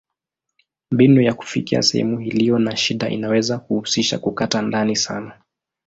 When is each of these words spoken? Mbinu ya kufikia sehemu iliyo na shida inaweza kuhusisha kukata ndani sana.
Mbinu 0.91 1.21
ya 1.21 1.33
kufikia 1.33 1.81
sehemu 1.81 2.21
iliyo 2.21 2.59
na 2.59 2.75
shida 2.75 3.09
inaweza 3.09 3.57
kuhusisha 3.59 4.19
kukata 4.19 4.61
ndani 4.61 4.95
sana. 4.95 5.33